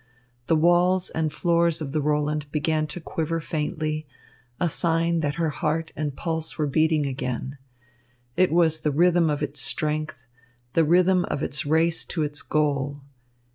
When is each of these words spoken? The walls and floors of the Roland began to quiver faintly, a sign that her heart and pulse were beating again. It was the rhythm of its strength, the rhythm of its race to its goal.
The 0.47 0.55
walls 0.55 1.11
and 1.11 1.31
floors 1.31 1.79
of 1.79 1.91
the 1.91 2.01
Roland 2.01 2.49
began 2.51 2.87
to 2.87 2.99
quiver 2.99 3.39
faintly, 3.39 4.07
a 4.59 4.67
sign 4.67 5.19
that 5.19 5.35
her 5.35 5.51
heart 5.51 5.91
and 5.95 6.15
pulse 6.15 6.57
were 6.57 6.65
beating 6.65 7.05
again. 7.05 7.59
It 8.35 8.51
was 8.51 8.79
the 8.79 8.89
rhythm 8.89 9.29
of 9.29 9.43
its 9.43 9.61
strength, 9.61 10.25
the 10.73 10.83
rhythm 10.83 11.23
of 11.25 11.43
its 11.43 11.67
race 11.67 12.03
to 12.05 12.23
its 12.23 12.41
goal. 12.41 13.01